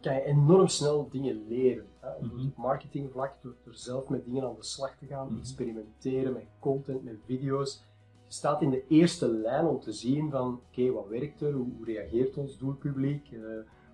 kan 0.00 0.14
je 0.14 0.22
enorm 0.22 0.68
snel 0.68 1.08
dingen 1.10 1.46
leren. 1.48 1.86
Hè. 1.98 2.08
Mm 2.20 2.28
-hmm. 2.28 2.46
Op 2.46 2.56
marketingvlak, 2.56 3.42
door, 3.42 3.54
door 3.64 3.74
zelf 3.74 4.08
met 4.08 4.24
dingen 4.24 4.44
aan 4.44 4.54
de 4.54 4.64
slag 4.64 4.96
te 4.98 5.06
gaan, 5.06 5.26
mm 5.26 5.32
-hmm. 5.32 5.38
experimenteren 5.38 6.32
met 6.32 6.46
content, 6.58 7.04
met 7.04 7.16
video's 7.26 7.82
je 8.28 8.34
staat 8.34 8.62
in 8.62 8.70
de 8.70 8.84
eerste 8.88 9.28
lijn 9.28 9.66
om 9.66 9.80
te 9.80 9.92
zien 9.92 10.30
van 10.30 10.54
oké, 10.54 10.80
okay, 10.80 10.90
wat 10.92 11.08
werkt 11.08 11.40
er, 11.40 11.52
hoe, 11.52 11.66
hoe, 11.76 11.84
reageert 11.84 12.36
ons 12.36 12.58
doelpubliek, 12.58 13.30
uh, 13.30 13.40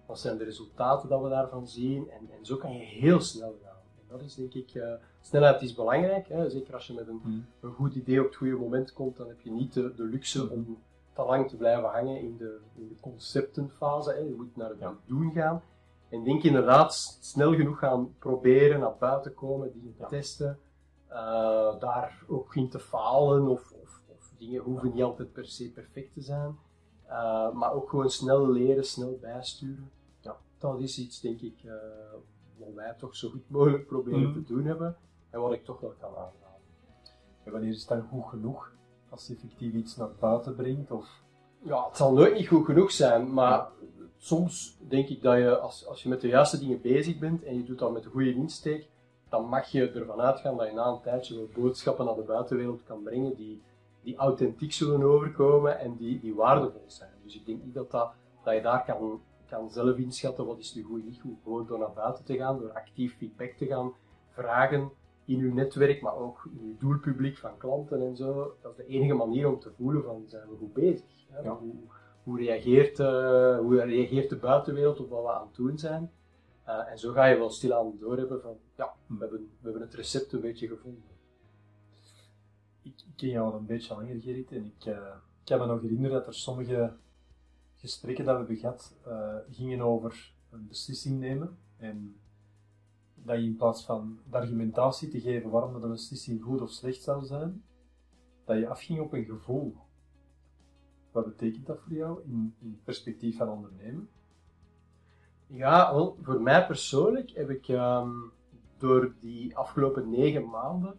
wat 0.06 0.20
zijn 0.20 0.38
de 0.38 0.44
resultaten 0.44 1.09
dat 1.09 1.23
we 1.23 1.28
daarvan 1.28 1.68
zien 1.68 2.11
en, 2.11 2.28
en 2.38 2.44
zo 2.44 2.56
kan 2.56 2.73
je 2.73 2.85
heel 2.85 3.20
snel 3.20 3.59
dat 4.18 4.26
is 4.26 4.35
denk 4.35 4.54
ik, 4.54 4.75
uh, 4.75 4.92
snelheid 5.21 5.62
is 5.62 5.75
belangrijk, 5.75 6.28
hè? 6.28 6.50
zeker 6.50 6.75
als 6.75 6.87
je 6.87 6.92
met 6.92 7.09
een, 7.09 7.21
mm. 7.25 7.47
een, 7.61 7.73
goed 7.73 7.94
idee 7.94 8.21
op 8.21 8.26
het 8.26 8.37
goede 8.37 8.56
moment 8.56 8.92
komt, 8.92 9.16
dan 9.16 9.28
heb 9.28 9.40
je 9.40 9.50
niet 9.50 9.73
de, 9.73 9.94
de 9.94 10.02
luxe 10.02 10.50
om 10.50 10.78
te 11.12 11.23
lang 11.23 11.49
te 11.49 11.56
blijven 11.56 11.90
hangen 11.90 12.21
in 12.21 12.37
de, 12.37 12.61
in 12.75 12.88
de 12.88 13.00
conceptenfase, 13.00 14.11
hè? 14.11 14.18
je 14.18 14.35
moet 14.37 14.56
naar 14.56 14.68
het 14.68 14.78
ja. 14.78 14.97
doen 15.06 15.33
gaan. 15.33 15.62
En 16.09 16.25
denk 16.25 16.42
inderdaad 16.42 17.18
snel 17.21 17.54
genoeg 17.54 17.78
gaan 17.78 18.14
proberen, 18.18 18.80
naar 18.80 18.97
buiten 18.99 19.35
komen, 19.35 19.73
dingen 19.73 19.94
ja. 19.99 20.06
testen, 20.06 20.59
uh, 21.11 21.80
daar 21.80 22.23
ook 22.28 22.54
in 22.54 22.68
te 22.68 22.78
falen 22.78 23.49
of, 23.49 23.75
of 24.06 24.33
dingen 24.38 24.62
hoeven 24.62 24.92
niet 24.92 25.02
altijd 25.02 25.33
per 25.33 25.47
se 25.47 25.71
perfect 25.71 26.12
te 26.12 26.21
zijn, 26.21 26.59
uh, 27.06 27.52
maar 27.52 27.73
ook 27.73 27.88
gewoon 27.88 28.11
snel 28.11 28.50
leren, 28.50 28.85
snel 28.85 29.18
bijsturen. 29.21 29.90
Ja, 30.21 30.37
dat 30.59 30.80
is 30.80 30.99
iets, 30.99 31.21
denk 31.21 31.40
ik, 31.40 31.62
uh, 31.64 31.73
wat 32.56 32.75
wij 32.75 32.94
toch 32.99 33.16
zo 33.16 33.28
goed 33.28 33.50
mogelijk 33.50 33.87
proberen 33.87 34.26
mm. 34.26 34.32
te 34.32 34.42
doen 34.42 34.64
hebben 34.64 34.96
en 35.30 35.40
wat 35.40 35.52
ik 35.52 35.64
toch 35.64 35.80
wel 35.80 35.94
kan 35.99 36.08
aanraden. 36.08 36.61
En 37.44 37.52
wanneer 37.52 37.70
is 37.70 37.78
het 37.78 37.88
dan 37.88 38.02
goed 38.02 38.28
genoeg 38.28 38.73
als 39.08 39.26
je 39.26 39.34
effectief 39.34 39.73
iets 39.73 39.96
naar 39.96 40.11
buiten 40.20 40.54
brengt? 40.54 40.90
Of? 40.90 41.23
Ja, 41.58 41.87
het 41.87 41.96
zal 41.96 42.12
nooit 42.12 42.34
niet 42.34 42.49
goed 42.49 42.64
genoeg 42.64 42.90
zijn, 42.90 43.32
maar 43.32 43.58
ja. 43.58 43.70
soms 44.16 44.78
denk 44.88 45.08
ik 45.08 45.23
dat 45.23 45.37
je, 45.37 45.58
als, 45.58 45.87
als 45.87 46.02
je 46.02 46.08
met 46.08 46.20
de 46.20 46.28
juiste 46.28 46.58
dingen 46.58 46.80
bezig 46.80 47.18
bent 47.18 47.42
en 47.42 47.56
je 47.56 47.64
doet 47.64 47.78
dat 47.78 47.92
met 47.92 48.04
een 48.04 48.11
goede 48.11 48.34
insteek, 48.34 48.88
dan 49.28 49.49
mag 49.49 49.66
je 49.66 49.90
ervan 49.90 50.20
uitgaan 50.20 50.56
dat 50.56 50.66
je 50.66 50.75
na 50.75 50.87
een 50.87 51.00
tijdje 51.00 51.34
wel 51.34 51.49
boodschappen 51.54 52.04
naar 52.04 52.14
de 52.14 52.23
buitenwereld 52.23 52.82
kan 52.84 53.02
brengen 53.02 53.34
die 53.34 53.62
die 54.04 54.16
authentiek 54.16 54.73
zullen 54.73 55.02
overkomen 55.02 55.78
en 55.78 55.96
die, 55.96 56.20
die 56.20 56.34
waardevol 56.34 56.84
zijn. 56.87 57.11
Dus 57.23 57.34
ik 57.34 57.46
denk 57.46 57.62
niet 57.64 57.75
dat, 57.75 57.90
dat, 57.90 58.12
dat 58.44 58.54
je 58.54 58.62
daar 58.62 58.84
kan, 58.84 59.20
kan 59.54 59.70
zelf 59.70 59.96
inschatten 59.96 60.46
wat 60.46 60.58
is 60.58 60.75
nu 60.75 60.82
goed 60.82 61.00
en 61.00 61.06
niet 61.06 61.20
goed. 61.20 61.38
Gewoon 61.42 61.66
door 61.66 61.78
naar 61.78 61.92
buiten 61.92 62.25
te 62.25 62.37
gaan, 62.37 62.58
door 62.58 62.73
actief 62.73 63.16
feedback 63.16 63.52
te 63.52 63.66
gaan 63.66 63.92
vragen 64.28 64.90
in 65.25 65.38
uw 65.40 65.54
netwerk, 65.54 66.00
maar 66.02 66.16
ook 66.16 66.49
in 66.52 66.66
uw 66.66 66.76
doelpubliek 66.78 67.37
van 67.37 67.56
klanten 67.56 68.06
en 68.06 68.16
zo. 68.16 68.56
Dat 68.62 68.70
is 68.70 68.76
de 68.76 68.92
enige 68.92 69.14
manier 69.14 69.49
om 69.49 69.58
te 69.61 69.70
voelen 69.76 70.02
van 70.02 70.23
zijn 70.26 70.49
we 70.49 70.56
goed 70.56 70.73
bezig. 70.73 71.26
Hè? 71.28 71.40
Ja. 71.40 71.56
Hoe, 71.56 71.75
hoe, 72.23 72.38
reageert, 72.38 72.99
uh, 72.99 73.58
hoe 73.58 73.80
reageert 73.80 74.30
de 74.30 74.37
buitenwereld 74.37 75.00
op 75.00 75.08
wat 75.08 75.23
we 75.23 75.32
aan 75.32 75.46
het 75.46 75.56
doen 75.56 75.78
zijn. 75.78 76.11
Uh, 76.66 76.90
en 76.90 76.99
zo 76.99 77.12
ga 77.12 77.26
je 77.26 77.38
wel 77.38 77.50
stilaan 77.50 77.92
doorhebben 77.99 78.40
van 78.40 78.56
ja, 78.76 78.92
we 79.06 79.16
hebben, 79.18 79.38
we 79.38 79.62
hebben 79.62 79.82
het 79.82 79.94
recept 79.94 80.32
een 80.32 80.40
beetje 80.40 80.68
gevonden 80.68 81.14
ik, 82.84 83.00
ik 83.00 83.16
ken 83.16 83.28
jou 83.28 83.52
al 83.52 83.58
een 83.58 83.66
beetje 83.66 83.94
langer, 83.94 84.20
Gerrit, 84.20 84.52
en 84.52 84.64
ik, 84.64 84.87
uh, 84.87 84.94
ik 84.94 85.44
kan 85.44 85.58
me 85.58 85.66
nog 85.66 85.80
herinneren 85.80 86.16
dat 86.16 86.26
er 86.26 86.34
sommige 86.34 86.92
gesprekken 87.85 88.25
dat 88.25 88.35
we 88.35 88.38
hebben 88.38 88.57
gehad 88.57 88.97
uh, 89.07 89.37
gingen 89.50 89.81
over 89.81 90.35
een 90.50 90.67
beslissing 90.69 91.19
nemen 91.19 91.59
en 91.76 92.17
dat 93.14 93.37
je 93.37 93.45
in 93.45 93.57
plaats 93.57 93.85
van 93.85 94.19
de 94.31 94.37
argumentatie 94.37 95.09
te 95.09 95.21
geven 95.21 95.50
waarom 95.50 95.73
dat 95.73 95.83
een 95.83 95.91
beslissing 95.91 96.43
goed 96.43 96.61
of 96.61 96.71
slecht 96.71 97.03
zou 97.03 97.25
zijn, 97.25 97.64
dat 98.45 98.59
je 98.59 98.69
afging 98.69 99.00
op 99.00 99.12
een 99.12 99.25
gevoel. 99.25 99.76
Wat 101.12 101.25
betekent 101.25 101.67
dat 101.67 101.81
voor 101.81 101.93
jou 101.93 102.23
in, 102.25 102.55
in 102.61 102.81
perspectief 102.85 103.37
van 103.37 103.49
ondernemen? 103.49 104.09
Ja, 105.47 105.95
voor 106.23 106.41
mij 106.43 106.67
persoonlijk 106.67 107.31
heb 107.31 107.50
ik 107.50 107.69
ehm, 107.69 108.11
door 108.79 109.14
die 109.21 109.57
afgelopen 109.57 110.11
negen 110.11 110.49
maanden 110.49 110.99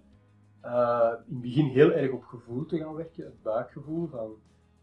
uh, 0.65 1.11
in 1.27 1.33
het 1.33 1.41
begin 1.41 1.65
heel 1.65 1.91
erg 1.91 2.11
op 2.11 2.23
gevoel 2.23 2.65
te 2.65 2.77
gaan 2.77 2.93
werken, 2.93 3.25
het 3.25 3.41
buikgevoel 3.41 4.07
van 4.07 4.35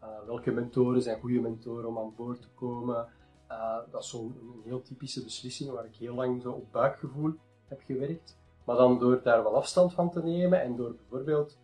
uh, 0.03 0.25
welke 0.25 0.51
mentoren 0.51 1.01
zijn 1.01 1.19
goede 1.19 1.39
mentoren 1.39 1.87
om 1.87 1.97
aan 1.97 2.13
boord 2.15 2.41
te 2.41 2.49
komen. 2.55 3.07
Uh, 3.49 3.77
dat 3.91 4.03
is 4.03 4.09
zo'n 4.09 4.61
heel 4.63 4.81
typische 4.81 5.23
beslissing 5.23 5.71
waar 5.71 5.85
ik 5.85 5.95
heel 5.95 6.15
lang 6.15 6.41
zo 6.41 6.51
op 6.51 6.71
buikgevoel 6.71 7.33
heb 7.65 7.81
gewerkt. 7.81 8.37
Maar 8.65 8.75
dan 8.75 8.99
door 8.99 9.21
daar 9.23 9.43
wat 9.43 9.53
afstand 9.53 9.93
van 9.93 10.11
te 10.11 10.23
nemen 10.23 10.61
en 10.61 10.75
door 10.75 10.95
bijvoorbeeld 10.95 11.61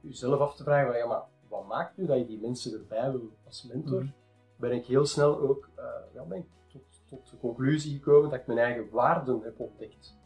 jezelf 0.00 0.40
af 0.40 0.56
te 0.56 0.62
vragen 0.62 0.86
van 0.86 0.96
ja, 0.96 1.06
maar 1.06 1.22
wat 1.48 1.66
maakt 1.66 1.96
nu 1.96 2.06
dat 2.06 2.18
je 2.18 2.26
die 2.26 2.40
mensen 2.40 2.72
erbij 2.72 3.10
wil 3.10 3.30
als 3.44 3.62
mentor, 3.62 4.02
mm 4.02 4.14
ben 4.56 4.72
ik 4.72 4.86
heel 4.86 5.06
snel 5.06 5.40
ook 5.40 5.68
ja, 6.14 6.24
ben 6.24 6.38
ik 6.38 6.46
tot, 6.72 7.02
tot 7.08 7.30
de 7.30 7.38
conclusie 7.38 7.94
gekomen 7.94 8.30
dat 8.30 8.40
ik 8.40 8.46
mijn 8.46 8.58
eigen 8.58 8.90
waarden 8.90 9.40
heb 9.42 9.60
ontdekt. 9.60 10.16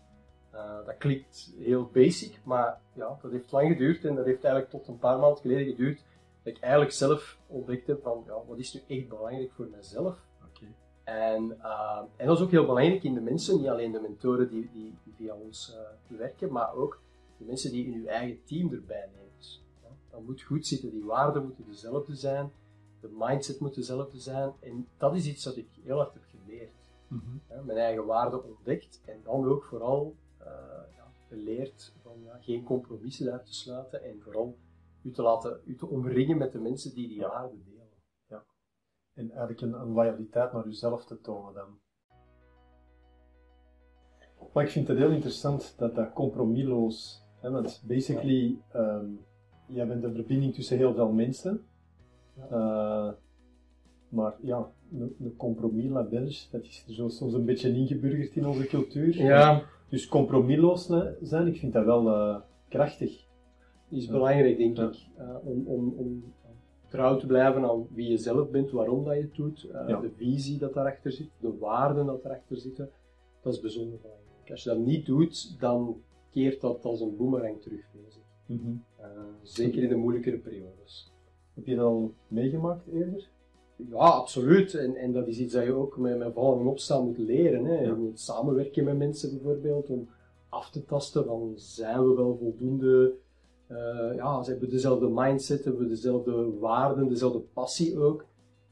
Dat 0.87 0.97
klinkt 0.99 1.53
heel 1.59 1.91
basic, 1.93 2.41
maar 2.45 2.81
ja, 2.93 3.19
dat 3.23 3.31
heeft 3.31 3.53
lang 3.53 3.69
geduurd 3.69 4.05
en 4.05 4.15
dat 4.15 4.25
heeft 4.25 4.45
eigenlijk 4.45 4.73
tot 4.73 4.89
een 4.89 4.99
paar 4.99 5.19
maanden 5.19 5.41
geleden 5.41 5.67
geduurd 5.67 6.05
dat 6.47 6.57
ik 6.57 6.63
eigenlijk 6.63 6.93
zelf 6.93 7.39
ontdekt 7.47 7.87
heb 7.87 8.03
van 8.03 8.23
ja, 8.27 8.35
wat 8.47 8.59
is 8.59 8.75
nu 8.75 8.97
echt 8.97 9.09
belangrijk 9.09 9.53
voor 9.53 9.69
mezelf. 9.77 10.19
Okay. 10.49 10.75
En, 11.05 11.57
uh, 11.63 12.03
en 12.17 12.27
dat 12.27 12.37
is 12.37 12.45
ook 12.45 12.51
heel 12.51 12.67
belangrijk 12.67 13.03
in 13.03 13.15
de 13.15 13.21
mensen, 13.21 13.57
niet 13.57 13.69
alleen 13.69 13.93
de 13.93 14.01
mentoren 14.01 14.49
die, 14.49 14.71
die, 14.73 14.95
die 15.05 15.15
via 15.17 15.35
ons 15.35 15.77
uh, 16.11 16.19
werken, 16.19 16.53
maar 16.53 16.75
ook 16.75 17.01
de 17.39 17.45
mensen 17.45 17.71
die 17.71 17.87
in 17.87 17.93
uw 17.93 18.07
eigen 18.07 18.45
team 18.45 18.73
erbij 18.73 19.09
neemt. 19.15 19.63
Ja, 19.83 19.89
dat 20.11 20.23
moet 20.23 20.43
goed 20.43 20.67
zitten, 20.67 20.91
die 20.91 21.05
waarden 21.05 21.43
moeten 21.43 21.65
dezelfde 21.67 22.15
zijn, 22.15 22.53
de 23.01 23.09
mindset 23.19 23.61
moet 23.61 23.75
dezelfde 23.75 24.19
zijn 24.19 24.53
en 24.61 24.89
dat 24.97 25.15
is 25.15 25.27
iets 25.27 25.43
dat 25.43 25.57
ik 25.57 25.69
heel 25.83 25.97
hard 25.97 26.13
heb 26.13 26.23
geleerd. 26.27 26.91
Mm 27.09 27.23
-hmm. 27.25 27.41
ja, 27.49 27.63
mijn 27.63 27.79
eigen 27.79 28.07
waarden 28.07 28.45
ontdekt 28.45 29.01
en 29.05 29.21
dan 29.25 29.49
ook 29.49 29.65
vooral 29.65 30.15
ja, 30.97 31.11
geleerd 31.29 31.93
van 32.03 32.13
geen 32.41 32.65
compromissen 32.65 33.27
daar 33.27 33.45
te 33.45 33.55
sluiten 33.55 34.05
en 34.05 34.21
vooral 34.23 34.57
u 35.07 35.11
te 35.11 35.23
laten 35.23 35.61
u 35.65 35.77
te 35.77 35.87
omringen 35.87 36.39
met 36.39 36.53
de 36.53 36.59
mensen 36.59 36.95
die 36.95 37.09
die 37.09 37.21
waarden 37.21 37.63
delen. 37.65 37.89
Ja. 38.29 38.45
En 39.15 39.31
eigenlijk 39.31 39.61
een, 39.61 39.73
een 39.73 39.93
loyaliteit 39.93 40.53
naar 40.53 40.67
uzelf 40.67 41.05
te 41.05 41.21
tonen 41.21 41.55
dan. 41.55 41.79
Maar 44.53 44.65
ik 44.65 44.71
vind 44.71 44.89
het 44.89 44.99
heel 44.99 45.11
interessant 45.11 45.75
dat 45.79 45.95
dat 45.95 46.13
compromisloos, 46.13 47.25
hè, 47.41 47.51
want 47.51 47.85
basically, 47.87 48.59
um, 48.75 49.21
jij 49.67 49.87
bent 49.87 50.03
de 50.03 50.13
verbinding 50.13 50.55
tussen 50.55 50.77
heel 50.77 50.95
veel 50.95 51.13
mensen. 51.13 51.67
Ja. 52.37 52.49
Uh, 52.51 53.13
maar 54.09 54.37
ja, 54.41 54.71
een, 54.93 55.17
een 55.21 55.37
compromis 55.37 55.91
la 55.91 56.03
belge, 56.03 56.51
dat 56.51 56.63
is 56.63 56.85
er 56.87 56.95
zo 56.95 57.09
soms 57.09 57.33
een 57.33 57.45
beetje 57.45 57.75
ingeburgerd 57.75 58.37
in 58.37 58.47
onze 58.47 58.67
cultuur. 58.67 59.17
Ja. 59.17 59.63
Dus 59.89 60.09
compromisloos 60.09 60.87
zijn, 61.21 61.47
ik 61.47 61.59
vind 61.59 61.73
dat 61.73 61.85
wel 61.85 62.09
uh, 62.09 62.41
krachtig. 62.69 63.26
Is 63.89 64.07
belangrijk, 64.07 64.57
denk 64.59 64.79
ik, 64.79 65.07
uh, 65.19 65.37
om, 65.45 65.67
om, 65.67 65.95
om 65.97 66.33
trouw 66.89 67.17
te 67.19 67.27
blijven 67.27 67.65
aan 67.65 67.87
wie 67.91 68.11
je 68.11 68.17
zelf 68.17 68.51
bent, 68.51 68.71
waarom 68.71 69.05
dat 69.05 69.15
je 69.15 69.21
het 69.21 69.35
doet, 69.35 69.65
uh, 69.65 69.89
Ja. 69.89 70.01
de 70.01 70.11
visie 70.17 70.59
dat 70.59 70.75
daarachter 70.75 71.13
zit, 71.13 71.29
de 71.41 71.59
waarden 71.59 72.07
dat 72.07 72.23
daarachter 72.23 72.57
zitten. 72.57 72.91
Dat 73.43 73.53
is 73.53 73.61
bijzonder 73.61 73.99
belangrijk. 74.03 74.51
Als 74.51 74.63
je 74.63 74.69
dat 74.69 74.79
niet 74.79 75.07
doet, 75.07 75.61
dan 75.61 75.97
keert 76.31 76.61
dat 76.61 76.85
als 76.85 77.01
een 77.01 77.17
boemerang 77.17 77.61
terug. 77.63 77.85
Mhm. 78.47 78.69
Uh, 79.01 79.07
zeker 79.43 79.83
in 79.83 79.89
de 79.89 79.97
moeilijkere 79.97 80.39
periodes. 80.39 81.13
Heb 81.55 81.67
je 81.67 81.75
dat 81.75 81.85
al 81.85 82.13
meegemaakt 82.29 82.87
eerder? 82.87 83.29
Ja, 83.77 83.97
absoluut. 83.97 84.75
En, 84.75 84.97
en 84.97 85.13
dat 85.13 85.27
is 85.27 85.39
iets 85.39 85.53
dat 85.53 85.65
je 85.65 85.73
ook 85.73 85.97
met, 85.97 86.19
met 86.19 86.33
vallen 86.33 86.61
en 86.61 86.67
opstaan 86.67 87.05
moet 87.05 87.19
leren. 87.19 87.65
Hè. 87.65 87.81
Je 87.81 87.93
moet 87.93 88.21
samenwerken 88.21 88.85
met 88.85 88.97
mensen 88.99 89.31
bijvoorbeeld 89.31 89.89
om 89.91 90.09
af 90.49 90.71
te 90.71 90.85
tasten 90.85 91.25
van 91.25 91.53
zijn 91.57 92.09
we 92.09 92.15
wel 92.15 92.37
voldoende. 92.37 93.15
Eh, 93.67 94.15
ja, 94.15 94.43
ze 94.43 94.51
hebben 94.51 94.71
dezelfde 94.71 95.09
mindset, 95.09 95.65
hebben 95.65 95.89
dezelfde 95.89 96.59
waarden, 96.59 97.09
dezelfde 97.09 97.41
passie 97.41 97.99
ook. 97.99 98.25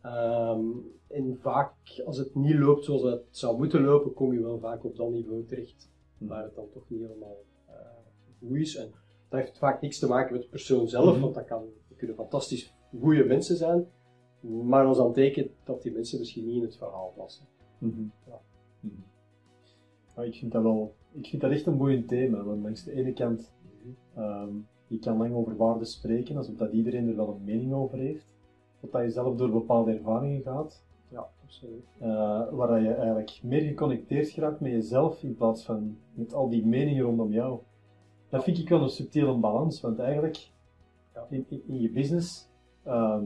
Ehm, 0.03 0.61
en 1.09 1.39
vaak, 1.41 1.73
als 2.05 2.17
het 2.19 2.35
niet 2.35 2.59
loopt 2.59 2.85
zoals 2.85 3.03
het 3.03 3.23
zou 3.31 3.57
moeten 3.57 3.83
lopen, 3.85 4.13
kom 4.15 4.33
je 4.33 4.41
wel 4.41 4.59
vaak 4.59 4.85
op 4.85 4.97
dat 4.97 5.11
niveau 5.11 5.45
terecht, 5.45 5.91
waar 6.19 6.43
het 6.43 6.55
dan 6.55 6.69
toch 6.73 6.83
niet 6.89 7.01
helemaal 7.01 7.37
eh, 7.67 7.75
goed 8.39 8.57
is. 8.57 8.77
En 8.77 8.91
dat 9.29 9.41
heeft 9.41 9.59
vaak 9.59 9.81
niks 9.81 9.99
te 9.99 10.09
maken 10.09 10.33
met 10.33 10.43
de 10.43 10.49
persoon 10.49 10.89
zelf, 10.89 11.13
Mhm. 11.13 11.21
want 11.21 11.35
dat, 11.35 11.45
kan, 11.45 11.65
dat 11.89 11.99
kunnen 11.99 12.17
fantastisch 12.17 12.75
goede 13.01 13.25
mensen 13.25 13.57
zijn, 13.57 13.87
maar 14.41 14.85
als 14.85 14.97
dan 14.97 15.13
teken 15.13 15.51
dat 15.65 15.83
die 15.83 15.93
mensen 15.93 16.19
misschien 16.19 16.47
niet 16.47 16.57
in 16.57 16.63
het 16.63 16.77
verhaal 16.77 17.13
passen. 17.17 17.47
Mhm. 17.79 18.03
Ja. 18.27 18.41
Mhm. 18.81 20.23
Ik 20.23 20.35
vind 20.35 20.53
dat 20.53 20.63
wel, 20.63 20.95
ik 21.13 21.27
vind 21.27 21.43
dat 21.43 21.51
echt 21.51 21.67
een 21.67 21.77
boeiend 21.77 22.09
thema, 22.09 22.43
want 22.45 22.63
langs 22.63 22.85
de 22.85 22.93
ene 22.93 23.13
kant, 23.13 23.53
ehm, 24.15 24.55
je 24.95 25.01
kan 25.01 25.17
lang 25.17 25.35
over 25.35 25.57
waarden 25.57 25.87
spreken, 25.87 26.37
alsof 26.37 26.57
dat 26.57 26.73
iedereen 26.73 27.09
er 27.09 27.17
wel 27.17 27.29
een 27.29 27.45
mening 27.45 27.73
over 27.73 27.99
heeft, 27.99 28.35
totdat 28.81 29.03
je 29.03 29.11
zelf 29.11 29.37
door 29.37 29.51
bepaalde 29.51 29.93
ervaringen 29.93 30.43
gaat, 30.43 30.83
Ja, 31.09 31.29
absoluut. 31.45 31.85
eh, 31.99 32.09
waar 32.53 32.69
dat 32.69 32.81
je 32.83 32.93
eigenlijk 32.95 33.41
meer 33.43 33.61
geconnecteerd 33.61 34.29
geraakt 34.29 34.61
met 34.61 34.73
jezelf 34.73 35.23
in 35.23 35.35
plaats 35.35 35.65
van 35.65 35.97
met 36.13 36.35
al 36.35 36.49
die 36.49 36.67
meningen 36.67 37.05
rondom 37.05 37.33
jou. 37.33 37.59
Dat 38.29 38.45
vind 38.45 38.59
ik 38.59 38.69
wel 38.69 38.83
een 38.83 38.89
subtiele 38.89 39.35
balans, 39.39 39.81
want 39.81 39.99
eigenlijk 39.99 40.51
Ja. 41.15 41.27
in, 41.31 41.45
in, 41.49 41.63
in 41.67 41.81
je 41.81 41.91
business 41.91 42.49
ehm, 42.83 43.25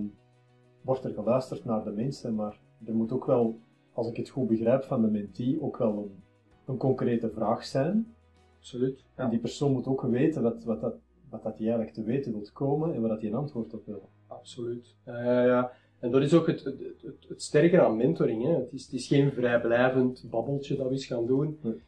wordt 0.82 1.04
er 1.04 1.14
geluisterd 1.14 1.64
naar 1.64 1.84
de 1.84 1.90
mensen, 1.90 2.34
maar 2.34 2.60
er 2.84 2.94
moet 2.94 3.12
ook 3.12 3.24
wel, 3.26 3.58
als 3.92 4.08
ik 4.08 4.16
het 4.16 4.28
goed 4.28 4.48
begrijp 4.48 4.82
van 4.84 5.02
de 5.02 5.08
mentee, 5.08 5.62
ook 5.62 5.76
wel 5.76 5.96
een, 5.98 6.22
een 6.64 6.76
concrete 6.76 7.30
vraag 7.30 7.64
zijn. 7.64 8.14
Absoluut. 8.58 9.04
En 9.14 9.30
die 9.30 9.38
persoon 9.38 9.72
moet 9.72 9.86
ook 9.86 10.02
weten 10.02 10.42
wat, 10.42 10.64
wat, 10.64 10.80
dat, 10.80 10.94
wat 11.30 11.42
dat 11.42 11.58
hij 11.58 11.66
eigenlijk 11.66 11.94
te 11.94 12.02
weten 12.02 12.32
wilt 12.32 12.52
komen 12.52 12.94
en 12.94 13.00
waar 13.00 13.10
dat 13.10 13.20
hij 13.20 13.30
een 13.30 13.36
antwoord 13.36 13.74
op 13.74 13.86
wil. 13.86 14.08
Absoluut. 14.26 14.96
Ja, 15.04 15.44
ja. 15.44 15.72
En 15.98 16.10
dat 16.10 16.22
is 16.22 16.34
ook 16.34 16.46
het, 16.46 16.64
het, 16.64 16.80
het, 17.02 17.28
het 17.28 17.42
sterke 17.42 17.80
aan 17.80 17.96
mentoring. 17.96 18.42
Hè. 18.42 18.54
Het, 18.54 18.72
is, 18.72 18.84
het 18.84 18.92
is 18.92 19.06
geen 19.06 19.32
vrijblijvend 19.32 20.24
babbeltje 20.30 20.76
dat 20.76 20.86
we 20.86 20.92
eens 20.92 21.06
gaan 21.06 21.26
doen. 21.26 21.58
Nee. 21.60 21.82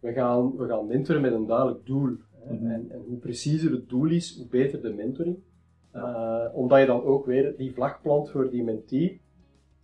We, 0.00 0.12
gaan, 0.12 0.56
we 0.56 0.66
gaan 0.66 0.86
mentoren 0.86 1.22
met 1.22 1.32
een 1.32 1.46
duidelijk 1.46 1.86
doel. 1.86 2.16
Hè. 2.32 2.54
Mhm. 2.54 2.70
en, 2.70 2.90
en 2.90 3.02
hoe 3.06 3.18
preciezer 3.18 3.70
het 3.70 3.88
doel 3.88 4.10
is, 4.10 4.36
hoe 4.36 4.46
beter 4.46 4.82
de 4.82 4.92
mentoring. 4.92 5.36
Eh, 5.90 6.44
omdat 6.52 6.80
je 6.80 6.86
dan 6.86 7.02
ook 7.02 7.26
weer 7.26 7.56
die 7.56 7.72
vlag 7.72 8.02
plant 8.02 8.30
voor 8.30 8.50
die 8.50 8.64
mentee. 8.64 9.20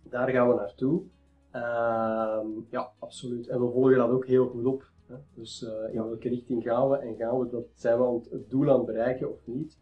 Daar 0.09 0.29
gaan 0.29 0.47
we 0.49 0.55
naartoe. 0.55 1.01
Ehm, 1.51 2.47
ja, 2.69 2.91
absoluut. 2.99 3.47
En 3.47 3.59
we 3.59 3.71
volgen 3.71 3.97
dat 3.97 4.09
ook 4.09 4.25
heel 4.25 4.47
goed 4.47 4.65
op. 4.65 4.91
Dus 5.33 5.63
eh, 5.63 5.93
in 5.93 6.03
welke 6.03 6.29
richting 6.29 6.63
gaan 6.63 6.89
we 6.89 6.97
en 6.97 7.15
gaan 7.15 7.39
we 7.39 7.49
dat, 7.49 7.65
zijn 7.73 7.97
we 7.97 8.05
aan 8.05 8.13
het, 8.13 8.29
het 8.29 8.49
doel 8.49 8.69
aan 8.69 8.77
het 8.77 8.85
bereiken 8.85 9.31
of 9.31 9.47
niet? 9.47 9.77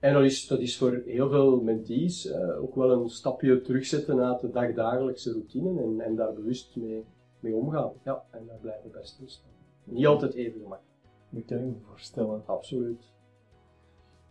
En 0.00 0.12
dat 0.12 0.24
is, 0.24 0.46
dat 0.46 0.60
is 0.60 0.78
voor 0.78 1.02
heel 1.06 1.28
veel 1.28 1.60
mentees 1.60 2.26
eh, 2.26 2.62
ook 2.62 2.74
wel 2.74 2.90
een 2.90 3.08
stapje 3.08 3.60
terugzetten 3.60 4.20
uit 4.20 4.40
de 4.40 4.50
dagdagelijkse 4.50 5.32
routine 5.32 5.82
en, 5.82 6.00
en 6.00 6.16
daar 6.16 6.32
bewust 6.32 6.76
mee, 6.76 7.04
mee 7.40 7.54
omgaan. 7.54 7.92
Ja, 8.04 8.24
en 8.30 8.46
daar 8.46 8.58
blijven 8.58 8.90
bij 8.90 9.04
stilstaan. 9.04 9.50
Niet 9.84 10.06
altijd 10.06 10.34
even 10.34 10.60
gemakkelijk. 10.60 10.96
Dat 11.30 11.44
kan 11.44 11.58
ik 11.58 11.64
me 11.64 11.80
voorstellen. 11.88 12.42
Absoluut. 12.46 13.12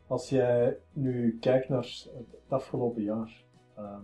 Als 0.07 0.29
jij 0.29 0.77
nu 0.93 1.37
kijkt 1.39 1.69
naar 1.69 2.07
het 2.17 2.35
afgelopen 2.47 3.03
jaar, 3.03 3.45
ehm, 3.75 4.03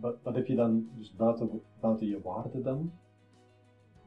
wat, 0.00 0.16
wat 0.22 0.34
heb 0.34 0.46
je 0.46 0.54
dan, 0.54 0.88
dus 0.96 1.14
buiten, 1.14 1.62
buiten 1.80 2.06
je 2.06 2.20
waarde 2.22 2.62
dan, 2.62 2.92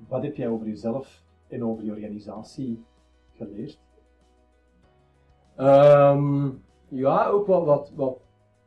wat 0.07 0.23
heb 0.23 0.35
jij 0.35 0.47
over 0.47 0.67
jezelf 0.67 1.23
en 1.47 1.63
over 1.63 1.83
je 1.83 1.91
organisatie 1.91 2.83
geleerd? 3.35 3.79
Ehm, 5.55 6.49
ja, 6.87 7.27
ook 7.27 7.47
wat, 7.47 7.91
wat, 7.95 8.19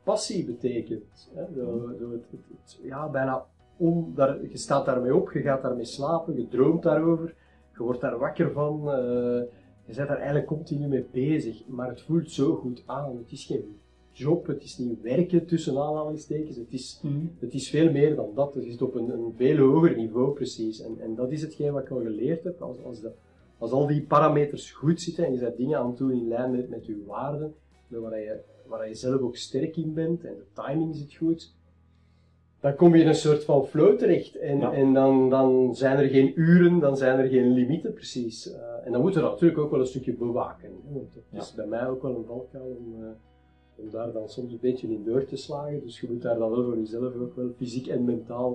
passie 0.03 0.45
betekent. 0.45 1.31
Hè? 1.33 1.41
Het- 1.41 2.79
ja, 2.81 3.09
bijna 3.09 3.45
on, 3.77 4.11
daar, 4.15 4.41
je 4.41 4.57
staat 4.57 4.85
daarmee 4.85 5.15
op, 5.15 5.31
je 5.31 5.41
gaat 5.41 5.61
daarmee 5.61 5.85
slapen, 5.85 6.35
je 6.35 6.47
droomt 6.47 6.83
daarover, 6.83 7.35
je 7.73 7.83
wordt 7.83 8.01
daar 8.01 8.17
wakker 8.17 8.51
van. 8.51 8.91
eh, 8.91 9.41
je 9.85 9.95
bent 9.97 10.07
daar 10.07 10.17
eigenlijk 10.17 10.47
continu 10.47 10.87
mee 10.87 11.05
bezig, 11.11 11.67
maar 11.67 11.87
het 11.89 12.01
voelt 12.01 12.31
zo 12.31 12.55
goed 12.55 12.83
aan. 12.85 13.17
Het 13.17 13.31
is 13.31 13.45
geen 13.45 13.79
job, 14.11 14.47
het 14.47 14.63
is 14.63 14.77
niet 14.77 15.01
werken 15.01 15.45
tussen 15.45 15.77
aanhalingstekens, 15.77 16.55
het 16.55 16.73
is, 16.73 17.01
het 17.39 17.53
is 17.53 17.69
veel 17.69 17.91
meer 17.91 18.15
dan 18.15 18.29
dat. 18.35 18.53
Het 18.53 18.65
is 18.65 18.81
op 18.81 18.95
een, 18.95 19.09
een 19.09 19.33
veel 19.35 19.57
hoger 19.57 19.95
niveau 19.95 20.33
precies. 20.33 20.81
En, 20.81 20.95
en 20.99 21.15
dat 21.15 21.31
is 21.31 21.41
hetgeen 21.41 21.73
wat 21.73 21.83
ik 21.83 21.89
al 21.91 22.01
geleerd 22.01 22.43
heb. 22.43 22.61
Als, 22.61 22.83
als, 22.83 23.01
de, 23.01 23.11
als 23.57 23.71
al 23.71 23.87
die 23.87 24.01
parameters 24.01 24.71
goed 24.71 25.01
zitten 25.01 25.25
en 25.25 25.31
je 25.31 25.37
zet 25.37 25.57
dingen 25.57 25.77
aan 25.79 25.87
het 25.87 25.97
doen 25.97 26.11
in 26.11 26.27
lijn 26.27 26.51
met, 26.51 26.69
met 26.69 26.85
je 26.85 27.03
waarden, 27.07 27.53
met 27.87 28.01
waar, 28.01 28.19
je, 28.19 28.39
waar 28.65 28.87
je 28.87 28.95
zelf 28.95 29.21
ook 29.21 29.35
sterk 29.35 29.77
in 29.77 29.93
bent 29.93 30.23
en 30.23 30.35
de 30.35 30.61
timing 30.61 30.95
zit 30.95 31.13
goed, 31.15 31.53
dan 32.59 32.75
kom 32.75 32.95
je 32.95 33.01
in 33.01 33.07
een 33.07 33.15
soort 33.15 33.43
van 33.43 33.65
flow 33.65 33.97
terecht. 33.97 34.35
En, 34.35 34.59
Ja. 34.59 34.73
en 34.73 34.93
dan, 34.93 35.29
dan 35.29 35.75
zijn 35.75 35.97
er 35.97 36.07
geen 36.09 36.31
uren, 36.35 36.79
dan 36.79 36.97
zijn 36.97 37.19
er 37.19 37.27
geen 37.27 37.51
limieten 37.53 37.93
precies. 37.93 38.51
Eh, 38.51 38.85
en 38.85 38.91
dan 38.91 39.01
moeten 39.01 39.19
we 39.21 39.25
dat 39.25 39.31
natuurlijk 39.35 39.61
ook 39.61 39.71
wel 39.71 39.79
een 39.79 39.85
stukje 39.85 40.13
bewaken. 40.13 40.69
Hè, 40.87 40.93
want 40.93 41.13
Ja. 41.29 41.39
is 41.39 41.53
bij 41.53 41.67
mij 41.67 41.87
ook 41.87 42.01
wel 42.01 42.15
een 42.15 42.25
valkuil 42.25 42.75
om, 42.79 43.03
eh, 43.03 43.09
om 43.83 43.89
daar 43.89 44.11
dan 44.11 44.29
soms 44.29 44.51
een 44.51 44.59
beetje 44.61 44.87
in 44.87 45.03
door 45.03 45.25
te 45.25 45.35
slagen. 45.35 45.81
Dus 45.81 45.99
je 45.99 46.07
moet 46.11 46.21
daar 46.21 46.37
dan 46.37 46.49
wel 46.51 46.63
voor 46.63 46.77
jezelf 46.77 47.15
ook 47.15 47.35
wel 47.35 47.49
fysiek 47.57 47.87
en 47.87 48.05
mentaal 48.05 48.51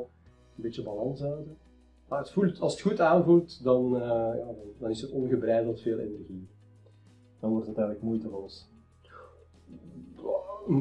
een 0.56 0.62
beetje 0.62 0.82
balans 0.82 1.20
houden. 1.20 1.56
Maar 2.08 2.18
het 2.18 2.30
voelt, 2.30 2.60
als 2.60 2.72
het 2.72 2.82
goed 2.82 3.00
aanvoelt, 3.00 3.64
dan, 3.64 3.94
eh, 3.96 4.00
ja, 4.08 4.44
dan, 4.46 4.54
dan 4.78 4.90
is 4.90 5.02
er 5.02 5.12
ongebreideld 5.12 5.80
veel 5.80 5.98
energie. 5.98 6.48
Dan 7.40 7.50
wordt 7.50 7.66
het 7.66 7.76
eigenlijk 7.76 8.06
moeiteloos. 8.06 8.68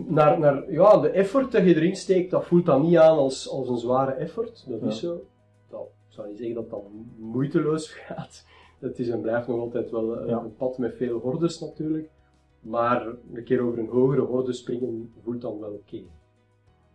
naar, 0.08 0.40
naar, 0.40 0.72
ja, 0.72 0.98
de 1.00 1.10
effort 1.10 1.52
dat 1.52 1.64
je 1.64 1.76
erin 1.76 1.96
steekt, 1.96 2.32
dat 2.32 2.46
voelt 2.46 2.66
dan 2.66 2.82
niet 2.82 2.98
aan 2.98 3.18
als, 3.18 3.50
als 3.50 3.70
een 3.70 3.78
zware 3.78 4.12
effort. 4.12 4.66
Dat 4.70 4.82
Ja. 4.82 4.88
is 4.88 5.00
zo. 5.00 5.26
Dat, 5.70 5.82
ik 6.08 6.14
zou 6.14 6.28
niet 6.28 6.38
zeggen 6.38 6.56
dat 6.56 6.70
dat 6.70 6.84
moeiteloos 7.18 7.90
gaat. 8.00 8.46
Het 8.80 9.00
is 9.00 9.10
en 9.10 9.22
blijft 9.22 9.48
nog 9.48 9.60
altijd 9.60 9.90
wel 9.92 10.20
eh, 10.20 10.28
Ja. 10.30 10.40
een 10.40 10.56
pad 10.56 10.78
met 10.78 10.96
veel 10.96 11.20
hordes 11.20 11.60
natuurlijk. 11.60 12.10
Maar 12.66 13.08
een 13.34 13.44
keer 13.44 13.62
over 13.62 13.80
een 13.80 13.88
hogere 13.90 14.22
horde 14.22 14.54
springen 14.54 15.12
voelt 15.24 15.42
dan 15.42 15.60
wel 15.60 15.72
oké. 15.74 15.96
Ja, 15.96 16.04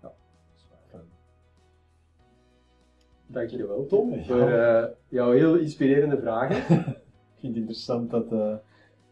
dat 0.00 0.12
is 0.57 0.67
waar. 0.93 1.03
Dankjewel 3.27 3.87
Tom 3.87 4.15
Ja. 4.15 4.23
voor 4.25 4.49
eh, 4.50 4.85
jouw 5.09 5.33
heel 5.33 5.57
inspirerende 5.57 6.19
vragen. 6.21 6.79
Ik 7.35 7.47
vind 7.47 7.55
het 7.55 7.62
interessant 7.62 8.11
dat, 8.11 8.61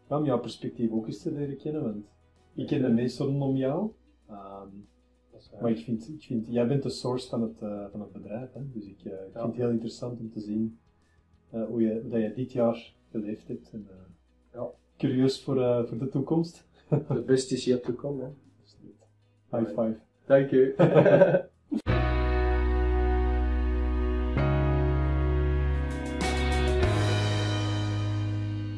om 0.07 0.25
jouw 0.25 0.39
perspectief 0.39 0.91
ook 0.91 1.05
eens 1.05 1.21
te 1.21 1.31
leren 1.31 1.57
kennen, 1.57 1.83
want 1.83 2.05
ik 2.53 2.67
ken 2.67 2.81
de 2.81 2.89
meeste 2.89 3.23
rondom 3.23 3.55
jou. 3.55 3.91
Ehm, 4.27 4.67
maar 5.61 5.71
ik 5.71 5.77
vind, 5.77 6.09
ik 6.09 6.23
vind, 6.23 6.47
jij 6.47 6.67
bent 6.67 6.83
de 6.83 6.89
source 6.89 7.29
van 7.29 7.41
het, 7.41 7.61
eh, 7.61 7.85
van 7.91 8.01
het 8.01 8.11
bedrijf, 8.11 8.53
hè? 8.53 8.61
dus 8.71 8.85
ik, 8.85 8.99
ik 8.99 9.03
Ja. 9.03 9.17
vind 9.31 9.45
het 9.45 9.55
heel 9.55 9.69
interessant 9.69 10.19
om 10.19 10.29
te 10.31 10.39
zien 10.39 10.79
hoe, 11.49 11.81
je, 11.81 11.99
hoe 12.01 12.09
dat 12.09 12.21
je 12.21 12.33
dit 12.33 12.51
jaar 12.51 12.93
beleefd 13.11 13.47
hebt. 13.47 13.69
En, 13.71 13.87
Ja. 14.53 14.69
Curieus 14.99 15.41
voor, 15.43 15.61
eh, 15.61 15.83
voor 15.85 15.97
de 15.97 16.09
toekomst. 16.09 16.63
The 16.89 17.23
best 17.25 17.51
is 17.51 17.65
yet 17.65 17.83
to 17.83 17.93
come. 17.93 18.23
Hè. 18.23 18.29
High 19.57 19.69
five. 19.69 19.95
Dank 20.25 20.49
je. 20.49 20.73